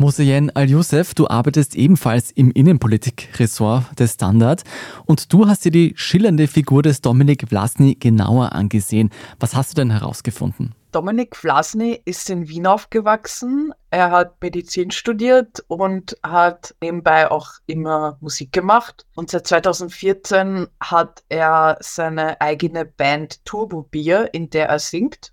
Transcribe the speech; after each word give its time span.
Moseyen 0.00 0.50
Al-Youssef, 0.56 1.14
du 1.14 1.28
arbeitest 1.28 1.76
ebenfalls 1.76 2.30
im 2.30 2.50
Innenpolitik-Ressort 2.50 4.00
des 4.00 4.14
Standard 4.14 4.64
und 5.04 5.30
du 5.32 5.46
hast 5.46 5.66
dir 5.66 5.70
die 5.70 5.92
schillernde 5.94 6.48
Figur 6.48 6.82
des 6.82 7.02
Dominik 7.02 7.46
Vlasny 7.46 7.96
genauer 7.96 8.52
angesehen. 8.54 9.10
Was 9.38 9.54
hast 9.54 9.72
du 9.72 9.74
denn 9.82 9.90
herausgefunden? 9.90 10.74
Dominik 10.90 11.36
Vlasny 11.36 12.00
ist 12.06 12.30
in 12.30 12.48
Wien 12.48 12.66
aufgewachsen. 12.66 13.74
Er 13.90 14.10
hat 14.10 14.42
Medizin 14.42 14.90
studiert 14.90 15.62
und 15.68 16.16
hat 16.22 16.74
nebenbei 16.80 17.30
auch 17.30 17.50
immer 17.66 18.16
Musik 18.20 18.52
gemacht. 18.52 19.06
Und 19.14 19.30
seit 19.30 19.46
2014 19.46 20.66
hat 20.80 21.22
er 21.28 21.76
seine 21.80 22.40
eigene 22.40 22.86
Band 22.86 23.44
Turbo 23.44 23.82
Bier, 23.82 24.30
in 24.32 24.48
der 24.48 24.70
er 24.70 24.78
singt 24.78 25.32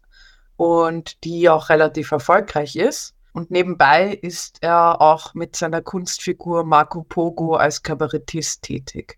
und 0.57 1.23
die 1.23 1.49
auch 1.49 1.69
relativ 1.69 2.11
erfolgreich 2.11 2.75
ist. 2.75 3.15
Und 3.31 3.51
nebenbei 3.51 4.13
ist 4.13 4.57
er 4.61 4.99
auch 4.99 5.33
mit 5.35 5.55
seiner 5.55 5.81
Kunstfigur 5.81 6.63
Marco 6.63 7.03
Pogo 7.03 7.55
als 7.55 7.83
Kabarettist 7.83 8.63
tätig. 8.63 9.17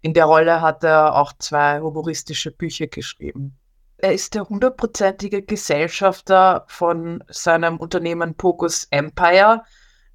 In 0.00 0.14
der 0.14 0.24
Rolle 0.24 0.60
hat 0.62 0.84
er 0.84 1.14
auch 1.14 1.32
zwei 1.38 1.80
humoristische 1.80 2.50
Bücher 2.50 2.86
geschrieben. 2.86 3.58
Er 3.98 4.14
ist 4.14 4.34
der 4.34 4.48
hundertprozentige 4.48 5.42
Gesellschafter 5.42 6.64
von 6.68 7.22
seinem 7.28 7.78
Unternehmen 7.78 8.34
Pogos 8.36 8.86
Empire. 8.90 9.64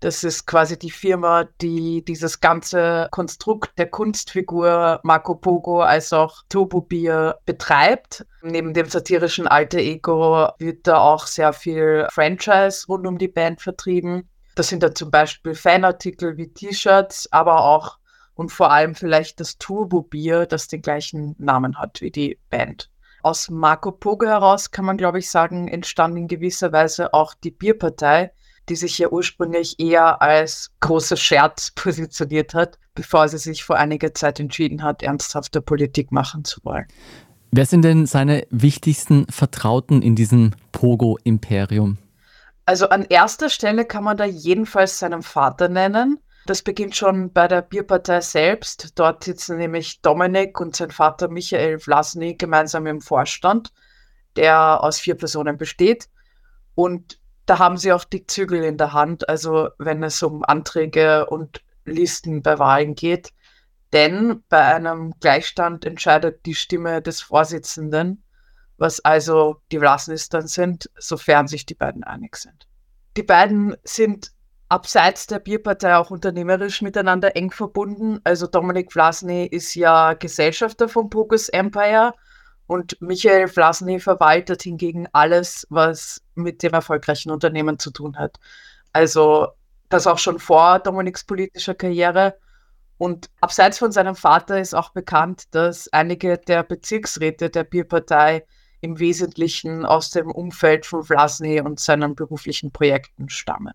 Das 0.04 0.26
ist 0.26 0.46
quasi 0.46 0.78
die 0.78 0.92
Firma, 0.92 1.46
die 1.62 2.04
dieses 2.04 2.42
ganze 2.42 3.08
Konstrukt 3.12 3.72
der 3.78 3.90
Kunstfigur 3.90 5.00
Marco 5.02 5.34
Pogo 5.34 5.80
als 5.80 6.12
auch 6.12 6.44
Turbo 6.50 6.82
Bier 6.82 7.38
betreibt. 7.46 8.26
Neben 8.42 8.74
dem 8.74 8.90
satirischen 8.90 9.48
Alter 9.48 9.78
Ego 9.78 10.50
wird 10.60 10.88
da 10.88 10.98
auch 10.98 11.26
sehr 11.26 11.54
viel 11.54 12.06
Franchise 12.12 12.86
rund 12.90 13.08
um 13.08 13.18
die 13.18 13.30
Band 13.30 13.62
vertrieben. 13.62 14.28
Das 14.56 14.68
sind 14.68 14.84
da 14.84 14.94
zum 14.94 15.10
Beispiel 15.10 15.56
Fanartikel 15.56 16.36
wie 16.36 16.50
T-Shirts, 16.50 17.32
aber 17.32 17.64
auch 17.64 17.98
und 18.34 18.52
vor 18.52 18.72
allem 18.72 18.96
vielleicht 18.96 19.40
das 19.40 19.58
Turbo 19.58 20.02
Bier, 20.02 20.46
das 20.46 20.68
den 20.68 20.82
gleichen 20.82 21.34
Namen 21.38 21.80
hat 21.80 22.02
wie 22.02 22.12
die 22.12 22.38
Band. 22.50 22.90
Aus 23.22 23.50
Marco 23.50 23.94
Pogo 23.94 24.26
heraus 24.26 24.70
kann 24.70 24.84
man, 24.84 24.98
glaube 24.98 25.20
ich, 25.20 25.32
sagen, 25.32 25.70
entstand 25.70 26.18
in 26.18 26.28
gewisser 26.28 26.74
Weise 26.74 27.14
auch 27.14 27.34
die 27.36 27.52
Bierpartei, 27.52 28.34
die 28.70 28.76
sich 28.76 28.98
ja 28.98 29.10
ursprünglich 29.10 29.80
eher 29.80 30.22
als 30.22 30.72
großer 30.80 31.18
Scherz 31.18 31.72
positioniert 31.76 32.54
hat, 32.54 32.80
bevor 32.96 33.28
sie 33.28 33.38
sich 33.38 33.64
vor 33.64 33.78
einiger 33.78 34.14
Zeit 34.14 34.40
entschieden 34.40 34.84
hat, 34.84 35.04
ernsthafte 35.04 35.62
Politik 35.62 36.12
machen 36.12 36.46
zu 36.46 36.60
wollen. 36.64 36.88
Wer 37.52 37.66
sind 37.66 37.84
denn 37.84 38.06
seine 38.06 38.48
wichtigsten 38.50 39.28
Vertrauten 39.30 40.02
in 40.02 40.16
diesem 40.16 40.52
Pogo-Imperium? 40.72 41.98
Also 42.66 42.90
an 42.90 43.04
erster 43.04 43.50
Stelle 43.50 43.86
kann 43.86 44.04
man 44.04 44.18
da 44.18 44.26
jedenfalls 44.26 44.98
seinen 44.98 45.22
Vater 45.22 45.70
nennen. 45.70 46.20
Das 46.46 46.62
beginnt 46.62 46.96
schon 46.96 47.32
bei 47.32 47.48
der 47.48 47.62
Bierpartei 47.62 48.22
selbst. 48.22 48.98
Dort 48.98 49.24
sitzen 49.24 49.58
nämlich 49.58 50.02
Dominik 50.02 50.60
und 50.60 50.76
sein 50.76 50.92
Vater 50.92 51.30
Michael 51.30 51.80
Vlasny 51.80 52.36
gemeinsam 52.36 52.88
im 52.88 53.02
Vorstand, 53.02 53.72
der 54.36 54.84
aus 54.84 55.00
vier 55.00 55.16
Personen 55.16 55.58
besteht. 55.58 56.10
Und 56.76 57.20
da 57.46 57.60
haben 57.60 57.78
sie 57.78 57.92
auch 57.92 58.04
die 58.04 58.26
Zügel 58.26 58.64
in 58.64 58.78
der 58.78 58.94
Hand, 58.94 59.28
also 59.28 59.70
wenn 59.78 60.04
es 60.04 60.22
um 60.24 60.44
Anträge 60.44 61.26
und 61.28 61.62
Listen 61.86 62.42
bei 62.42 62.60
Wahlen 62.60 62.96
geht. 62.96 63.34
Denn 63.92 64.44
bei 64.50 64.60
einem 64.60 65.14
Gleichstand 65.20 65.86
entscheidet 65.86 66.46
die 66.46 66.56
Stimme 66.56 67.02
des 67.02 67.22
Vorsitzenden, 67.22 68.24
was 68.78 69.00
also 69.02 69.58
die 69.72 69.78
Vlasnys 69.78 70.30
dann 70.30 70.48
sind, 70.48 70.90
sofern 70.98 71.48
sich 71.48 71.66
die 71.66 71.76
beiden 71.76 72.04
einig 72.04 72.36
sind. 72.38 72.68
Die 73.16 73.24
beiden 73.24 73.76
sind 73.84 74.32
abseits 74.70 75.28
der 75.28 75.38
Bierpartei 75.38 75.96
auch 75.96 76.10
unternehmerisch 76.10 76.82
miteinander 76.82 77.36
eng 77.36 77.52
verbunden. 77.52 78.20
Also 78.24 78.48
Dominik 78.48 78.92
Vlasny 78.92 79.46
ist 79.46 79.76
ja 79.76 80.14
Gesellschafter 80.14 80.90
von 80.90 81.12
Pokus 81.12 81.50
Empire 81.50 82.14
und 82.68 83.02
Michael 83.02 83.48
Vlasny 83.48 84.00
verwaltet 84.00 84.64
hingegen 84.64 85.08
alles, 85.12 85.68
was 85.70 86.22
mit 86.36 86.64
dem 86.64 86.74
erfolgreichen 86.74 87.32
Unternehmen 87.32 87.80
zu 87.80 87.92
tun 87.92 88.18
hat. 88.18 88.40
Also 88.94 89.48
das 89.90 90.08
auch 90.08 90.18
schon 90.18 90.40
vor 90.40 90.80
Dominiks 90.80 91.24
politischer 91.24 91.76
Karriere. 91.76 92.38
Und 92.98 93.30
abseits 93.42 93.80
von 93.80 93.92
seinem 93.92 94.16
Vater 94.16 94.60
ist 94.60 94.74
auch 94.74 94.92
bekannt, 94.92 95.54
dass 95.54 95.92
einige 95.92 96.38
der 96.38 96.64
Bezirksräte 96.64 97.50
der 97.50 97.64
Bierpartei 97.64 98.46
im 98.82 99.00
Wesentlichen 99.00 99.86
aus 99.86 100.10
dem 100.12 100.32
Umfeld 100.32 100.86
von 100.86 101.04
Vlasny 101.04 101.62
und 101.62 101.80
seinen 101.80 102.16
beruflichen 102.16 102.72
Projekten 102.72 103.30
stammen. 103.30 103.74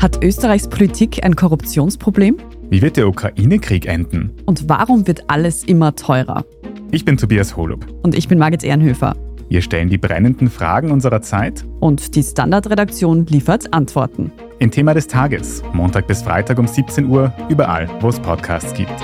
Hat 0.00 0.24
Österreichs 0.24 0.66
Politik 0.66 1.22
ein 1.26 1.36
Korruptionsproblem? 1.36 2.38
Wie 2.70 2.80
wird 2.80 2.96
der 2.96 3.06
Ukraine-Krieg 3.06 3.84
enden? 3.84 4.30
Und 4.46 4.66
warum 4.66 5.06
wird 5.06 5.28
alles 5.28 5.62
immer 5.64 5.94
teurer? 5.94 6.46
Ich 6.90 7.04
bin 7.04 7.18
Tobias 7.18 7.54
Holub. 7.54 7.86
Und 8.02 8.14
ich 8.14 8.26
bin 8.26 8.38
Margit 8.38 8.64
Ehrenhöfer. 8.64 9.14
Wir 9.50 9.60
stellen 9.60 9.90
die 9.90 9.98
brennenden 9.98 10.48
Fragen 10.48 10.90
unserer 10.90 11.20
Zeit. 11.20 11.66
Und 11.80 12.14
die 12.14 12.22
Standardredaktion 12.22 13.26
liefert 13.26 13.74
Antworten. 13.74 14.32
In 14.58 14.70
Thema 14.70 14.94
des 14.94 15.06
Tages, 15.06 15.62
Montag 15.74 16.06
bis 16.06 16.22
Freitag 16.22 16.58
um 16.58 16.66
17 16.66 17.04
Uhr, 17.04 17.34
überall, 17.50 17.86
wo 18.00 18.08
es 18.08 18.18
Podcasts 18.18 18.72
gibt. 18.72 18.94